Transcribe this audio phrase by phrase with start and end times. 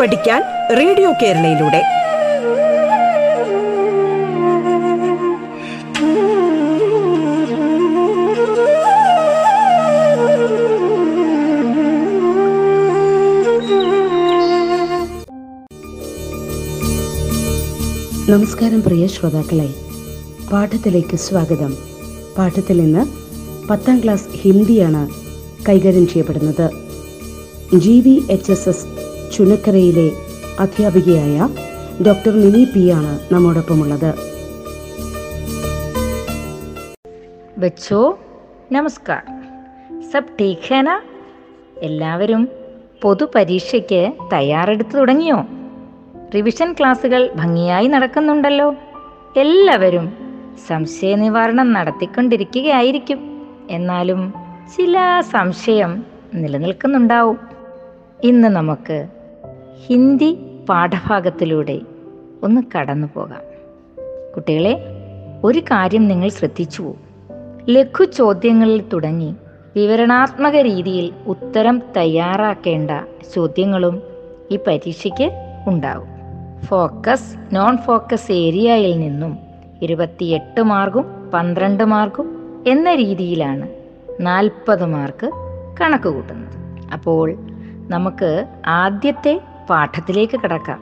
[0.00, 0.42] പഠിക്കാൻ
[0.76, 1.82] റേഡിയോ കേരളയിലൂടെ.
[18.30, 19.74] നമസ്കാരം പ്രിയ ശ്രോതാക്കളെ.
[20.52, 21.76] പാഠത്തിലേക്ക് സ്വാഗതം.
[22.38, 23.06] പാഠത്തിൽ നിന്ന്
[23.68, 25.08] പത്താം ക്ലാസ് ഹിന്ദിയാണ്
[25.68, 26.70] കൈകാര്യം ചെയ്യപ്പെടുന്നത്.
[27.74, 28.93] G V H S S
[29.34, 30.10] ചുനക്കരയിലെ
[30.60, 31.48] അധ്യാപികയായ
[32.06, 34.14] ഡോക്ടർ മിനി പി ആണ് നമ്മോടൊപ്പമുള്ളത്.
[37.58, 38.18] ബച്ചോ
[38.72, 39.22] നമസ്കാർ
[40.12, 41.00] സബ് ടീക്ക് ഹേ നാ
[41.82, 42.48] എല്ലാവരും
[43.02, 45.46] പൊതുപരീക്ഷയ്ക്ക് തയ്യാറെടുത്തു തുടങ്ങിയോ?
[46.34, 48.74] റിവിഷൻ ക്ലാസ്സുകൾ ഭംഗിയായി നടക്കുന്നുണ്ടല്ലോ.
[49.36, 50.12] എല്ലാവരും
[50.68, 53.46] സംശയ നിവാരണം നടത്തിക്കൊണ്ടിരിക്കുകയായിരിക്കും.
[53.70, 54.34] എന്നാലും
[54.76, 56.04] ചില സംശയം
[56.34, 57.38] നിലനിൽക്കുന്നുണ്ടാവും.
[58.22, 59.06] ഇന്ന് നമുക്ക്
[59.82, 61.80] ഹിന്ദി പാഠഭാഗത്തിലൂടെ
[62.42, 63.40] ഒന്ന് കടന്നു പോകാം.
[64.34, 64.78] കുട്ടികളെ
[65.44, 66.94] ഒരു കാര്യം നിങ്ങൾ ശ്രദ്ധിച്ചു
[67.68, 69.34] ലഘു ചോദ്യങ്ങളിൽ തുടങ്ങി
[69.76, 72.90] വിവരണാത്മക രീതിയിൽ ഉത്തരം തയ്യാറാക്കേണ്ട
[73.34, 74.02] ചോദ്യങ്ങളും
[74.50, 75.30] ഈ പരീക്ഷയ്ക്ക്
[75.66, 76.08] ഉണ്ടാകും.
[76.64, 79.38] ഫോക്കസ് നോൺ ഫോക്കസ് ഏരിയയിൽ നിന്നും
[79.82, 82.28] ഇരുപത്തിയെട്ട് മാർക്കും പന്ത്രണ്ട് മാർക്കും
[82.66, 83.68] എന്ന രീതിയിലാണ്
[84.20, 85.30] നാൽപ്പത് മാർക്ക്
[85.80, 86.54] കണക്ക് കൂട്ടുന്നത്.
[86.92, 87.34] അപ്പോൾ
[87.88, 90.81] നമുക്ക് ആദ്യത്തെ പാഠത്തിലേക്ക് കടക്കാം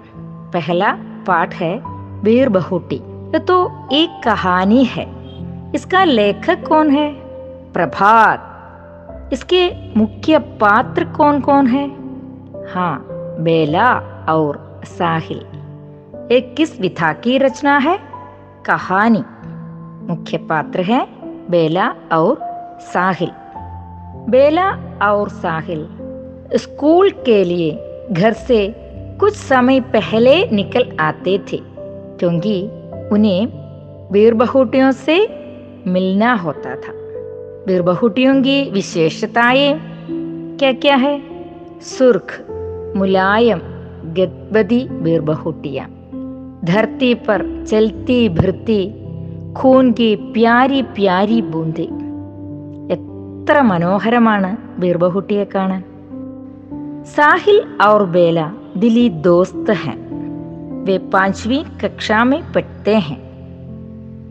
[0.53, 0.83] പെഹല
[1.29, 1.71] പാഠ് ഹെ
[2.27, 2.99] വീർ ബഹൂട്ടി
[3.39, 3.55] तो
[3.91, 5.03] एक कहानी है
[5.75, 7.07] इसका लेखक कौन है
[7.73, 8.39] प्रभात
[9.33, 9.61] इसके
[9.97, 11.85] मुख्य पात्र कौन कौन है
[12.73, 12.93] हाँ
[13.39, 13.89] बेला
[14.29, 15.39] और साहिल
[16.31, 17.97] एक किस विधा की रचना है
[18.65, 19.23] कहानी
[20.07, 21.01] मुख्य पात्र है
[21.49, 22.33] बेला और
[22.93, 23.31] साहिल
[24.29, 24.69] बेला
[25.03, 25.87] और साहिल
[26.57, 27.71] स्कूल के लिए
[28.11, 28.59] घर से
[29.19, 31.59] कुछ समय पहले निकल आते थे
[32.19, 32.61] क्योंकि
[33.11, 33.47] उन्हें
[34.11, 35.17] वीरबहूटियों से
[35.87, 36.93] मिलना होता था
[37.67, 39.73] वीरबहूटियों की विशेषताएं
[40.57, 41.15] क्या क्या है
[41.89, 42.37] सुर्ख
[42.95, 43.59] मुलायम
[44.13, 45.87] गदबदी वीरबहूटियां
[46.65, 48.81] धरती पर चलती भरती
[49.53, 51.87] खून की प्यारी प्यारी बूंदे
[53.49, 55.81] എത്ര മനോഹരമാണ് ബീർബഹുട്ടിയെ കാണാൻ
[57.06, 59.96] साहिल और बेला दिली दोस्त हैं।
[60.84, 63.18] वे पांचवी कक्षा में पढ़ते हैं।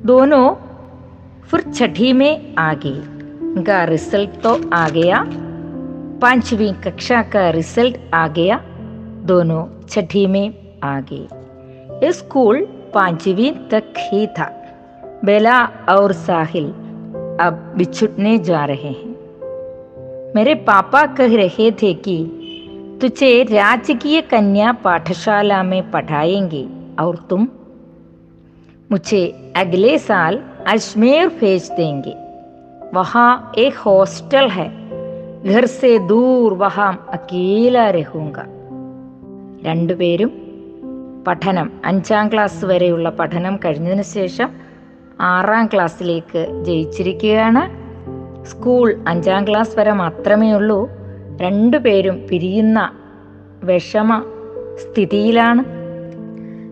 [0.05, 0.55] दोनों
[1.47, 2.99] फिर छठी में आ गए
[3.41, 5.25] उनका रिज़ल्ट तो आ गया।
[6.21, 8.61] पांचवी कक्षा का रिज़ल्ट आ गया।
[9.23, 10.53] दोनों छठी में
[10.83, 14.73] आ गए स्कूल पांचवी तक ही था।
[15.25, 16.65] बेला और साहिल
[17.41, 19.11] अब बिछुटने जा रहे हैं।
[20.35, 22.40] मेरे पापा कह रहे थे कि
[23.00, 26.64] तुझे राजकीय कन्या पाठशाला में पढ़ाएंगे
[27.00, 27.48] और तुम
[28.90, 29.22] मुझे
[29.56, 32.14] अगले साल अजमेर भेज देंगे
[32.94, 34.68] वहाँ एक हॉस्टल है
[35.44, 38.44] घर से दूर वहाँ अकेला रहूंगा
[39.66, 40.30] രണ്ടുപേരും
[41.26, 44.48] പഠനം അഞ്ചാം ക്ലാസ് വരെയുള്ള പഠനം കഴിഞ്ഞതിന് ശേഷം
[45.30, 47.62] ആറാം ക്ലാസ്സിലേക്ക് ജയിച്ചിരിക്കുകയാണ്
[48.42, 50.78] സ്കൂൾ അഞ്ചാം ക്ലാസ് വരെ മാത്രമേ ഉള്ളൂ
[51.40, 52.78] രണ്ടുപേരും പിരിയുന്ന
[53.68, 54.10] വിഷമ
[54.82, 55.64] സ്ഥിതിയിലാണ്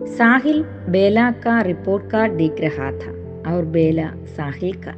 [0.07, 0.57] साहिल
[0.89, 3.11] बेला का रिपोर्ट कार्ड दिख रहा था
[3.51, 4.93] और बेला साहिल का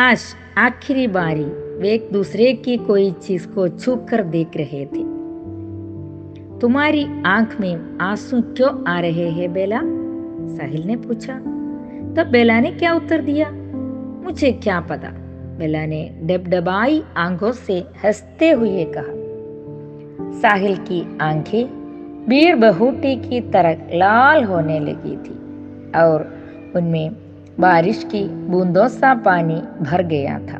[0.00, 0.20] आज
[0.58, 1.44] आखिरी बारी
[1.80, 5.02] वे एक दूसरे की कोई चीज को छू कर देख रहे थे
[6.60, 9.80] तुम्हारी आंख में आंसू क्यों आ रहे हैं बेला
[10.56, 11.36] साहिल ने पूछा
[12.14, 13.50] तब बेला ने क्या उत्तर दिया
[14.24, 15.12] मुझे क्या पता
[15.58, 19.12] बेला ने डबडबाई आंखों से हंसते हुए कहा
[20.40, 21.64] साहिल की आंखें
[22.28, 25.36] बीर बहूटी की तरह लाल होने लगी थी
[25.98, 26.26] और
[26.76, 27.16] उनमें
[27.60, 30.58] बारिश की बूंदों सा पानी भर गया था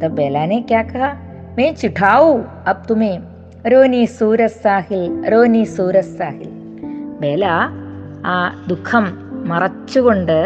[0.00, 1.12] तब बेला ने क्या कहा
[1.58, 3.18] मैं चिठाऊ अब तुम्हें
[3.66, 6.50] रोनी सूरज साहिल रोनी सूरज സാഹിൽ
[7.22, 7.44] ബേല
[8.26, 8.36] ആ
[8.68, 9.04] ദുഃഖം
[9.50, 10.38] മറച്ചുകൊണ്ട്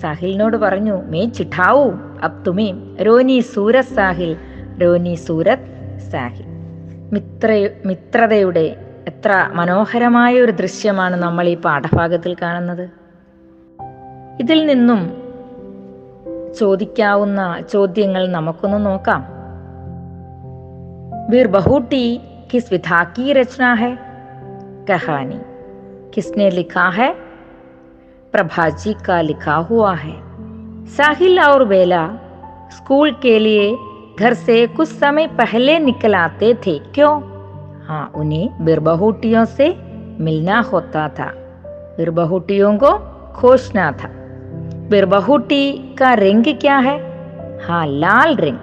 [0.00, 1.84] സാഹിലിനോട് പറഞ്ഞു മേ ചിഠാവൂ
[2.22, 2.68] അബ് തുമേ
[3.00, 4.32] രോനി സൂരത് സാഹിൽ
[4.78, 5.68] രോനി സൂരത്
[6.12, 6.46] സാഹിൽ
[7.12, 7.50] മിത്ര
[7.86, 8.66] മിത്രതയുടെ
[9.08, 12.84] എത്ര മനോഹരമായ ഒരു ദൃശ്യമാണ് നമ്മൾ ഈ പാഠഭാഗത്തിൽ കാണുന്നത്
[14.40, 15.00] ഇതിൽ നിന്നും
[16.58, 17.40] ചോദിക്കാവുന്ന
[17.72, 19.22] ചോദ്യങ്ങൾ നമുക്കൊന്ന് നോക്കാം
[21.30, 22.04] വീർ ബഹൂട്ടി
[22.52, 23.90] കിസ് വിധാ की रचना है
[24.88, 25.38] कहानी
[26.14, 27.08] किसने लिखा है
[28.34, 30.14] प्रभा जी का लिखा हुआ है
[30.87, 32.09] साहिल और बेला
[32.71, 33.77] स्कूल के लिए
[34.19, 37.21] घर से कुछ समय पहले निकल आते थे। क्यों?
[37.87, 39.77] हाँ उन्हें बिरबहुटियों से
[40.19, 41.33] मिलना होता था।
[41.97, 42.97] बिरबहुटियों को
[43.31, 44.07] खोजना था।
[44.89, 46.97] बिरबहुटी का रंग क्या है?
[47.67, 48.59] हाँ लाल रंग।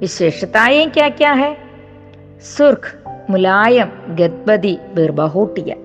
[0.00, 1.56] विशेषताएँ क्या क्या है?
[2.40, 2.98] सुर्ख,
[3.30, 5.76] मुलायम, गदबदी, बिरबहुटिया।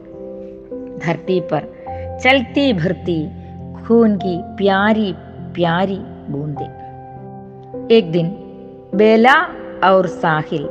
[0.98, 1.62] धरती पर
[2.24, 3.30] चलती भरती
[3.84, 5.16] खून की प्यारी
[5.56, 5.98] प्यारी
[6.32, 6.66] बूंदे
[7.96, 8.28] एक दिन
[8.96, 9.36] बेला
[9.90, 10.68] और साहिल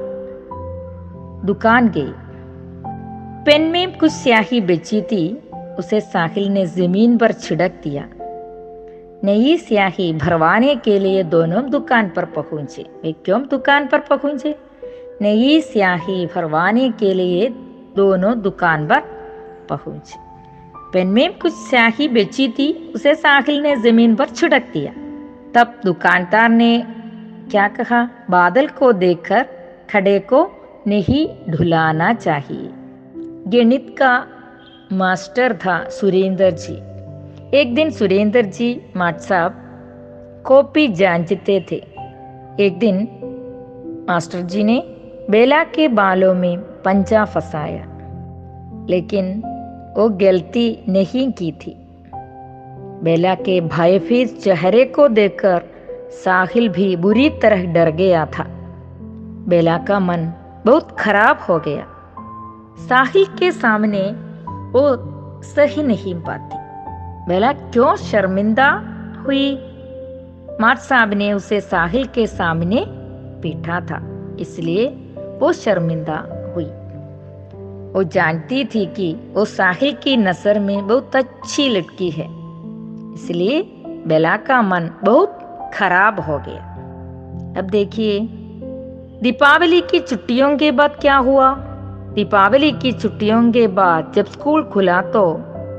[1.47, 2.13] दुकान गई
[3.47, 8.09] पेन में कुछ स्याही बेची थी, उसे साहिल ने ज़मीन पर छिड़क दिया।
[9.25, 14.55] नई स्याही भरवाने के लिए दोनों दुकान पर पहुँचे। वे क्यों दुकान पर पहुँचे?
[15.23, 17.49] नई स्याही भरवाने के लिए
[17.97, 19.01] दोनों दुकान पर
[19.69, 20.24] पहुँचे।
[20.95, 24.93] पेन में कुछ स्याही बेची थी, उसे साहिल ने ज़मीन पर छिड़क दिया।
[25.55, 26.87] तब दुकानदार ने
[27.51, 28.11] क्या कहा?
[28.31, 29.47] बादल को देखकर
[29.91, 30.51] खड़े को
[30.87, 32.71] नहीं ढुलाना चाहिए।
[33.47, 34.27] गणित का
[34.93, 36.75] मास्टर था सुरेंद्र जी।
[37.59, 39.55] एक दिन सुरेंद्र जी माट साहब,
[40.47, 41.77] कॉपी जांचते थे।
[42.61, 43.09] एक दिन
[44.09, 44.83] मास्टर जी ने
[45.31, 47.91] बेला के बालों में पंजा फंसाया।
[48.91, 49.43] लेकिन
[49.97, 51.75] वो गलती नहीं की थी।
[53.03, 55.63] बेला के भयभीत चेहरे को देखकर
[56.25, 58.45] साहिल भी बुरी तरह डर गया था।
[59.49, 60.33] बेला का मन
[60.67, 61.87] बहुत खराब हो गया।
[62.79, 64.03] साहिल के सामने
[64.73, 64.87] वो
[65.43, 66.59] सही नहीं पाती।
[67.29, 68.71] बेला क्यों शर्मिंदा
[69.27, 69.55] हुई?
[70.61, 72.85] माट साहब ने उसे साहिल के सामने
[73.43, 74.01] पीटा था,
[74.41, 74.87] इसलिए
[75.41, 76.17] वो शर्मिंदा
[77.95, 82.27] वो जानती थी कि वो साहिल की नज़र में बहुत अच्छी लड़की है।
[83.15, 83.63] इसलिए
[84.07, 85.39] बेला का मन बहुत
[85.75, 86.63] खराब हो गया।
[87.59, 88.21] अब देखिए,
[89.23, 91.55] दीपावली की छुट्टियों के बाद क्या हुआ?
[92.15, 95.37] दीपावली की छुट्टियों के बाद जब स्कूल खुला तो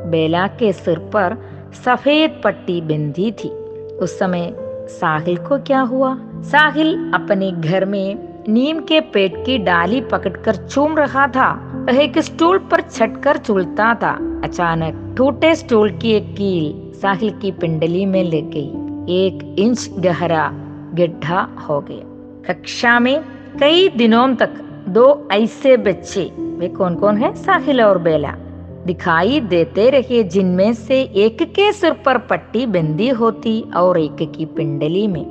[0.09, 1.37] बेला के सिर पर
[1.85, 3.49] सफ़ेद पट्टी बंधी थी।
[3.95, 4.55] उस समय
[4.87, 6.17] साहिल को क्या हुआ?
[6.35, 12.19] साहिल अपने घर में नीम के पेट की डाली पकड़कर चूम रहा था। वह एक
[12.19, 18.23] स्टूल पर छटकर चूलता था। अचानक टूटे स्टूल की एक कील साहिल की पिंडली में
[18.23, 18.67] लग गई।
[19.25, 20.51] एक इंच गहरा
[20.93, 22.05] गड्ढा हो गया।
[22.47, 23.21] कक्षा में
[23.59, 24.49] कई दिनों तक
[24.89, 27.35] दो ऐसे बच्चे, वे कौन कौन है?
[27.35, 28.35] साहिल और बेला।
[28.85, 34.45] दिखाई देते रहे, जिनमें से एक के सिर पर पट्टी बंदी होती और एक की
[34.45, 35.25] पिंडली में।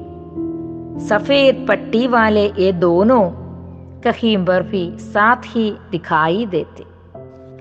[1.09, 3.44] सफ़ेद पट्टी वाले ये दोनों
[4.07, 6.85] കഹീം ബർഫി സാത് ദിഖായി ദേത്തെ.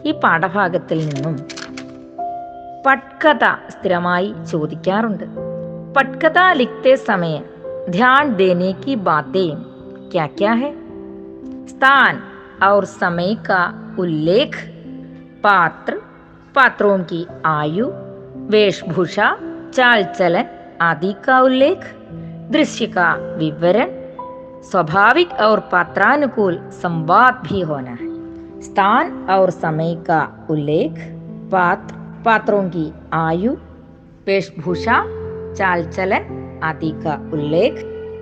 [0.06, 1.36] ഈ പാഠഭാഗത്തിൽ നിന്നും
[2.86, 5.26] പട്കഥ സ്ഥിരമായി ചോദിക്കാറുണ്ട്.
[5.98, 7.40] പട്കഥ ലിഖ്തെ സമയ
[7.90, 9.50] ध्यान देने की बातें
[10.12, 10.70] क्या क्या है
[11.68, 12.20] स्थान
[12.68, 13.62] और समय का
[14.00, 14.56] उल्लेख
[15.44, 15.96] पात्र
[16.56, 17.88] पात्रों की आयु
[18.50, 19.28] वेशभूषा
[19.74, 20.46] चाल चलन
[20.82, 21.84] आदि का उल्लेख
[22.52, 23.92] दृश्य का विवरण
[24.71, 28.09] स्वाभाविक और पात्रानुकूल संवाद भी होना है
[28.63, 30.99] स्थान और समय का उल्लेख
[31.53, 33.53] पात्र पात्रों की आयु
[34.27, 34.99] वेशभूषा
[35.55, 37.81] चाल चलन आदि का उल्लेख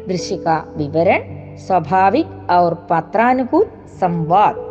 [0.08, 3.66] दृश्य का विवरण स्वाभाविक और पात्रानुकूल
[4.00, 4.64] संवाद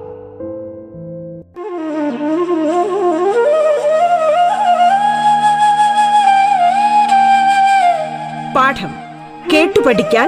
[8.56, 8.92] പാഠം
[9.52, 10.28] കേട്ടു പഠിക്കാൻ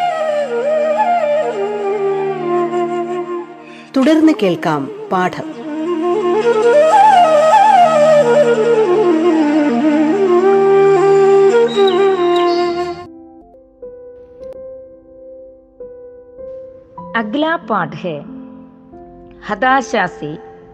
[4.10, 5.48] തുടർന്ന് കേൾക്കാം പാഠം
[17.16, 18.18] अगला पाठ है
[19.48, 20.26] हताशा से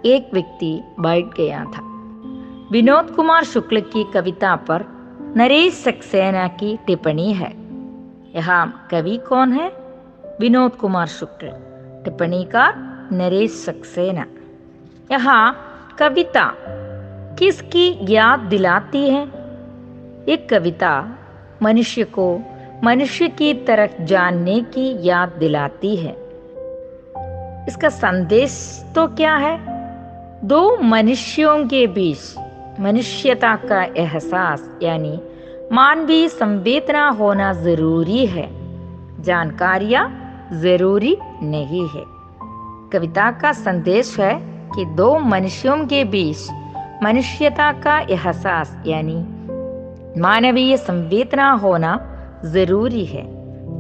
[0.07, 0.71] एक व्यक्ति
[1.01, 1.83] बैठ गया था
[2.73, 4.85] विनोद कुमार शुक्ल की कविता पर
[5.37, 7.53] नरेश सक्सेना की टिप्पणी है
[8.35, 9.69] यहाँ कवि कौन है
[10.41, 11.51] विनोद कुमार शुक्ल
[12.05, 12.73] टिप्पणीकार
[13.12, 14.26] नरेश सक्सेना।
[15.12, 15.64] यहाँ
[16.00, 16.54] कविता
[17.40, 19.24] किसकी याद दिलाती है?
[20.30, 21.18] एक कविता
[21.62, 22.40] मनुष्य को
[22.84, 26.12] मनुष्य की तरफ़ जानने की याद दिलाती है।
[27.68, 29.60] इसका संदेश तो क्या है?
[30.44, 32.36] दो मनुष्यों के बीच
[32.80, 35.22] मनुष्यता का एहसास, यानी
[35.72, 38.50] मानवीय संवेदना होना ज़रूरी है।
[39.24, 40.24] जानकारियाँ
[40.54, 42.17] ज़रूरी नहीं है।
[42.94, 44.40] कविता का संदेश है
[44.76, 46.38] कि दो मनुष्यों के बीच
[47.04, 49.16] मनुष्यता का एहसास, यानी
[50.22, 52.14] मानवीय संवेदना होना
[52.46, 53.26] ज़रूरी है।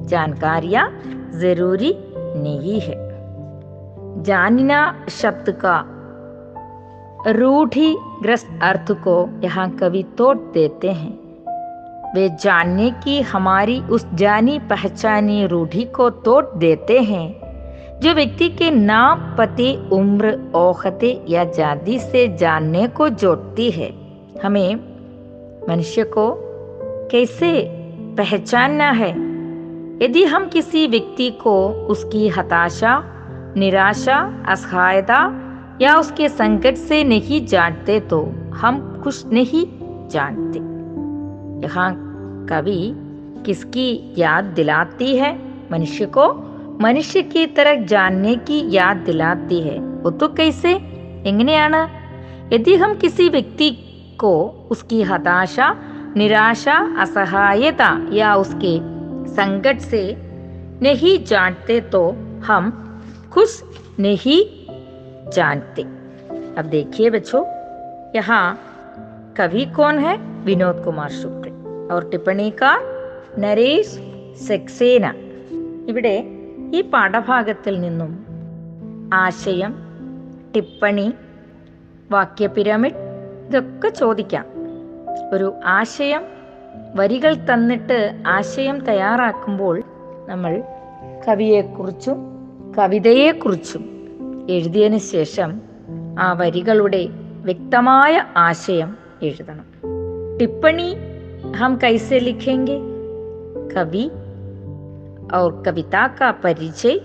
[0.07, 0.89] जानकारियाँ
[1.33, 2.95] ज़रूरी नहीं है।
[4.23, 5.83] जानना शब्द का
[7.31, 11.17] रूढ़िग्रस्त अर्थ को यहाँ कवि तोड़ देते हैं।
[12.15, 17.46] वे जानने की हमारी उस जानी पहचानी रूढ़ी को तोड़ देते हैं।
[18.03, 23.93] जो व्यक्ति के नाम, पति, उम्र औखते या जाति से जानने को जोड़ती है,
[24.43, 24.75] हमें
[25.69, 26.31] मनुष्य को
[27.11, 27.69] कैसे
[28.17, 29.09] पहचानना है?
[30.03, 33.03] यदि हम किसी व्यक्ति को उसकी हताशा,
[33.57, 35.43] निराशा, असहायता
[35.81, 39.65] या उसके संकट से नहीं जानते तो हम कुछ नहीं
[40.09, 40.59] जानते।
[41.67, 41.93] यहाँ
[42.49, 42.93] कवि
[43.45, 45.39] किसकी याद दिलाती है?
[45.71, 46.46] मनुष्य को
[46.80, 50.72] മനുഷ്യ की तरह जानने की याद दिलाती है वो तो कैसे
[51.30, 51.80] എങ്ങനെയാണ്
[52.52, 53.68] यदि हम किसी व्यक्ति
[54.20, 54.32] को
[54.70, 55.68] उसकी हताशा
[56.16, 58.74] निराशा असहायता या उसके
[59.36, 60.02] संकट से
[60.82, 62.02] नहीं जानते तो
[62.44, 62.70] हम
[63.32, 63.58] खुश
[64.00, 64.40] नहीं
[65.32, 65.82] जानते
[66.58, 67.44] अब देखिए बच्चों
[68.16, 68.44] यहाँ
[69.36, 71.50] कवि कौन है विनोद कुमार शुक्ल
[71.94, 72.78] और टिप्पणीकार
[73.38, 73.98] നരേഷ്
[74.46, 75.06] സെക്സേന
[75.90, 76.16] ഇവിടെ
[76.73, 78.25] ഈ പാഠഭാഗത്തിൽ നിന്നും
[79.13, 79.75] ആശയം
[80.55, 81.13] ടിപ്പണി
[82.11, 82.93] വാക്യപിരമിഡ്
[83.47, 84.45] ഇതൊക്കെ ചോദിക്കാം.
[85.33, 86.23] ഒരു ആശയം
[86.95, 89.83] വരികൾ തന്നിട്ട് ആശയം തയ്യാറാക്കുമ്പോൾ
[90.29, 90.63] നമ്മൾ
[91.27, 92.15] കവിയെക്കുറിച്ചും
[92.77, 93.89] കവിതയെക്കുറിച്ചും
[94.49, 95.61] എഴുതിയതിന് ശേഷം
[96.19, 97.07] ആ വരികളുടെ
[97.41, 99.65] വ്യക്തമായ ആശയം എഴുതണം.
[100.39, 100.95] ടിപ്പണി
[101.55, 102.79] ഹം കൈസെ ലിഖേങ്കെ?
[103.75, 104.11] കവി
[105.34, 107.00] और कविता का परिचय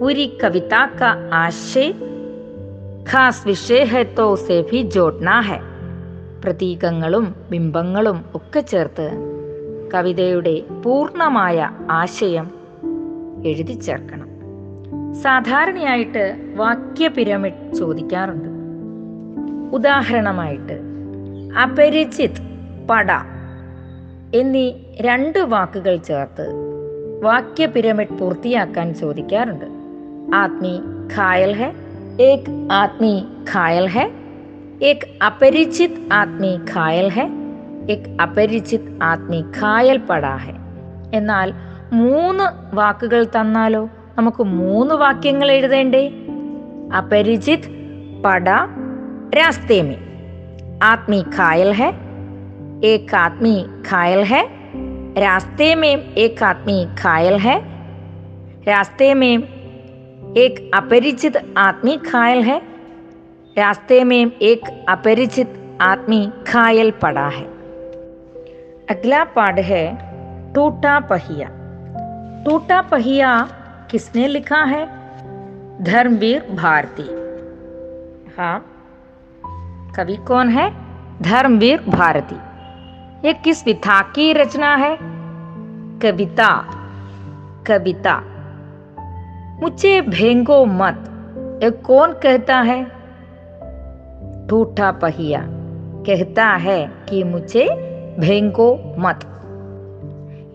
[0.00, 1.92] पूरी कविता का आशय
[3.08, 5.60] खास विषय है तो उसे भी जोड़ना है
[6.44, 9.06] പ്രതീകങ്ങളും ബിംബങ്ങളും ഒക്കെ ചേർത്ത്
[9.94, 10.52] കവിതയുടെ
[10.84, 12.46] പൂർണ്ണമായ ആശയം
[13.44, 14.28] എഴുതി ചേർക്കണം
[15.22, 16.24] സാധാരണയായിട്ട്
[16.56, 18.50] വാക്യ പിരമിഡ് ചോദിക്കാറുണ്ട്
[19.76, 20.76] ഉദാഹരണമായിട്ട്
[21.62, 22.42] അപരിചിത്
[22.90, 23.10] പട
[24.34, 24.66] എന്നീ
[25.00, 26.46] രണ്ട് വാക്കുകൾ ചേർത്ത്
[27.23, 29.65] വാക്യ പിരമിഡ് പൂർത്തിയാക്കാൻ ചോദിക്കാറുണ്ട്.
[30.35, 30.77] ആത്മീ
[31.17, 31.73] ഖായൽ ഹെ
[32.23, 33.19] ഏക് ആത്മീ
[33.55, 34.11] ഖായൽ ഹെ
[34.83, 37.29] ഏക് അപരിചിത് ആത്മീ ഖായൽ ഹെ
[37.89, 40.53] ഏക് അപരിചിത് ആത്മീ ഖായൽ പടാ ഹെ.
[41.13, 41.53] എന്നാൽ
[41.91, 43.89] മൂന്ന് വാക്കുകൾ തന്നാലോ?
[44.17, 46.11] നമുക്ക് മൂന്ന് വാക്യങ്ങൾ എഴുതേണ്ടേ?
[46.97, 47.69] അപരിചിത്
[48.25, 48.49] പട
[49.37, 49.95] രാസ്തേമി.
[50.83, 51.93] ആത്മീ ഖായൽ ഹെ
[52.87, 54.58] ഏക് ആത്മീ ഖായൽ ഹെ
[55.17, 57.59] रास्ते में एक आदमी घायल है।
[58.67, 59.37] रास्ते में
[60.37, 62.61] एक अपरिचित आदमी घायल है।
[63.57, 67.45] रास्ते में एक अपरिचित आदमी घायल पड़ा है।
[68.89, 69.97] अगला पाठ है,
[70.53, 71.49] टूटा पहिया।
[72.45, 73.47] टूटा पहिया
[73.91, 74.85] किसने लिखा है?
[75.83, 77.03] धर्मवीर भारती।
[78.37, 78.65] हाँ
[79.95, 80.73] कवि कौन है?
[81.21, 82.48] धर्मवीर भारती।
[83.24, 84.96] ये किस विधा की रचना है
[86.02, 86.50] कविता
[87.66, 88.16] कविता
[89.60, 91.04] मुझे भेंगो मत
[91.62, 92.78] ये कौन कहता है
[94.48, 95.42] ठूठा पहिया
[96.06, 97.68] कहता है कि मुझे
[98.18, 98.68] भेंगो
[98.98, 99.30] मत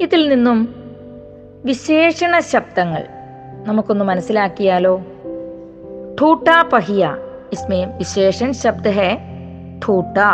[0.02, 0.60] ഇതിൽ നിന്നും
[1.66, 3.04] വിശേഷണ ശബ്ദങ്ങൾ
[3.68, 4.94] നമുക്കൊന്ന് മനസ്സിലാക്കിയാലോ
[6.20, 7.10] ठूठा पहिया
[7.54, 9.10] इसमें विशेषण शब्द है
[9.80, 10.30] ठूटा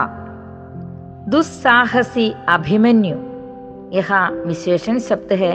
[1.29, 3.17] दुस्साहसी अभिमन्यु
[3.97, 4.11] यह
[4.47, 5.51] विशेषण शब्द है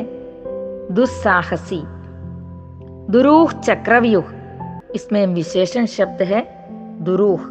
[0.95, 1.81] दुस्साहसी
[3.12, 4.33] दुरूह चक्रव्यूह
[4.95, 6.43] इसमें विशेषण शब्द है
[7.05, 7.43] दुरूह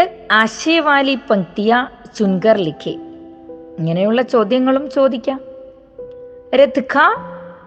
[0.00, 1.72] एक ആശയ വാലി പങ്ക്തിയ
[2.16, 2.94] ചുൻകർ ലിഖെ
[3.78, 5.40] ഇങ്ങനെയുള്ള ചോദ്യങ്ങളും ചോദിക്കാം
[6.58, 6.94] രഥ്ഖ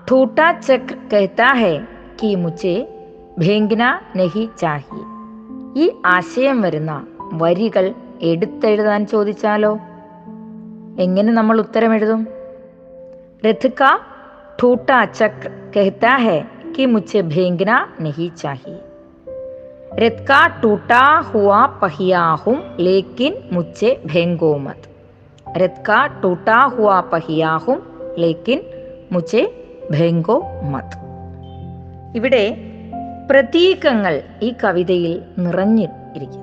[0.10, 1.74] ठूटा चक्र कहता है
[2.20, 2.76] कि मुझे
[3.40, 3.84] ഭേങ്കിന
[4.20, 5.02] നഹി ചാഹി
[5.76, 5.86] ഈ
[6.16, 6.92] ആശയം വരുന്ന
[7.34, 7.86] വരികൾ
[8.22, 9.72] എടുത്തെഴുതാൻ ചോദിച്ചാലോ
[11.00, 12.22] എങ്ങനെ നമ്മൾ ഉത്തരം എഴുതും
[13.44, 13.82] രഥ്ക
[14.60, 16.38] ठूटा चक्र कहता है
[16.76, 18.80] कि मुझे भेंगना नहीं चाहिए
[19.94, 21.02] रथ का टूटा
[21.34, 24.82] हुआ पहिया हूं लेकिन मुझे भेंगो मत
[25.58, 27.78] रथ का टूटा हुआ पहिया हूं
[28.18, 28.60] लेकिन
[29.14, 29.44] मुझे
[29.92, 30.38] भेंगो
[30.74, 30.90] मत
[32.16, 32.44] ഇവിടെ
[33.30, 36.41] പ്രതീകങ്ങൾ ഈ കവിതയിൽ നിറഞ്ഞിരിക്കുന്നു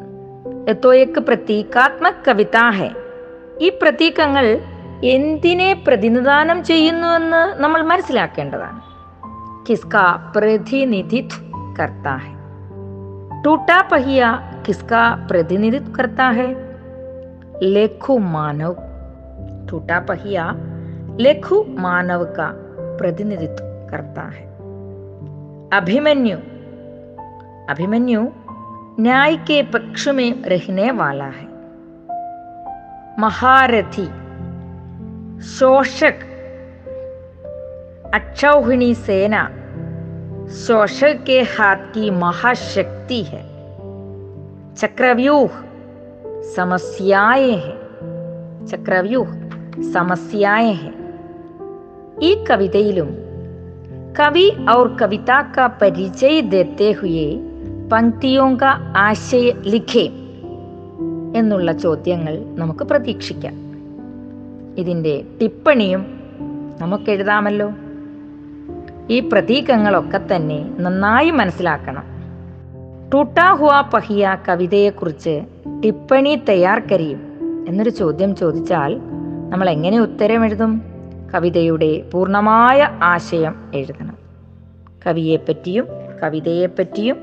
[0.69, 2.91] എത്തോ എക്ക് പ്രതീകാത്മക് കവിത ഹെ
[3.61, 4.47] ഈ പ്രതീകങ്ങൾ
[5.05, 8.81] എന്തിനെ പ്രതിനിധാനം ചെയ്യുന്നുവെന്ന് നമ്മൾ മനസ്സിലാക്കേണ്ടതാണ്
[9.69, 9.97] കിസ്ക
[10.37, 11.45] പ്രതിനിധിത്വ
[11.77, 12.33] करता है
[13.43, 14.29] टूटा पहिया
[14.67, 16.47] किसका प्रतिनिधित्व करता है
[17.63, 18.75] लेखु मानव
[19.71, 20.45] टूटा पहिया
[21.21, 22.49] लेखु मानव का
[22.99, 24.45] प्रतिनिधित्व करता है
[25.79, 26.39] अभिमन्यु
[27.71, 28.23] अभिमन्यु
[29.01, 31.47] न्याय के पक्ष में रहने वाला है
[33.21, 34.07] महारथी
[35.49, 36.25] शोषक
[38.15, 39.45] अक्षौहिणी सेना
[40.57, 43.43] शोषक के हाथ की महाशक्ति है
[44.75, 45.63] चक्रव्यूह
[46.55, 49.33] समस्याएं हैं चक्रव्यूह
[49.93, 50.93] समस्याएं हैं
[52.23, 53.09] ഈ കവിതയിലും
[54.19, 57.27] കവി और कविता का परिचय देते हुए
[57.92, 58.64] പങ്ക്തിയോങ്ക
[58.98, 60.10] ആശയ ലിഖേ
[61.36, 63.54] എന്നുള്ള ചോദ്യങ്ങൾ നമുക്ക് പ്രതീക്ഷിക്കാം.
[64.78, 66.20] ഇതിന്റെ ടിപ്പണിയും
[66.82, 67.72] നമുക്ക് എഴുതാമല്ലോ.
[69.10, 72.04] ഈ പ്രതീകങ്ങളൊക്കെ തന്നെ നന്നായി മനസ്സിലാക്കണം.
[73.14, 75.42] ടൂട്ടാ ഹുവ പഹിയ കവിതയെക്കുറിച്ച്
[75.84, 77.22] ടിപ്പണി തയ്യാർക്കരിയും
[77.68, 79.00] എന്നൊരു ചോദ്യം ചോദിച്ചാൽ
[79.50, 80.82] നമ്മൾ എങ്ങനെ ഉത്തരം എഴുതും?
[81.36, 84.18] കവിതയുടെ പൂർണമായ ആശയം എഴുതണം.
[85.08, 85.86] കവിയെപ്പറ്റിയും
[86.24, 87.18] കവിതയെപ്പറ്റിയും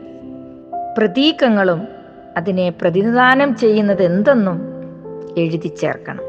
[0.96, 1.88] പ്രതീകങ്ങളും
[2.36, 4.62] അതിനെ പ്രതിനിധാനം ചെയ്യുന്നത് എന്തെന്നും
[5.38, 6.20] എഴുതി ചേർക്കണം.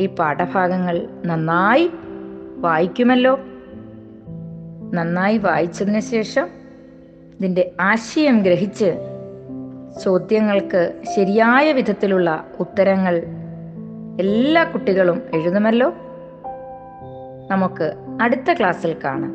[0.00, 1.90] ഈ പാഠഭാഗങ്ങൾ നന്നായി
[2.56, 3.40] വായിക്കുമല്ലോ.
[4.92, 6.48] നന്നായി വായിച്ചതിന് ശേഷം
[7.38, 8.94] ഇതിന്റെ ആശയം ഗ്രഹിച്ച്
[10.04, 13.22] ചോദ്യങ്ങൾക്ക് ശരിയായ വിധത്തിലുള്ള ഉത്തരങ്ങൾ
[14.20, 15.94] എല്ലാ കുട്ടികളും എഴുതുമല്ലോ.
[17.50, 19.34] നമുക്ക് അടുത്ത ക്ലാസ്സിൽ കാണാം.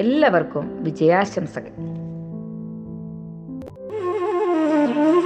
[0.00, 1.95] എല്ലാവർക്കും വിജയാശംസകൾ.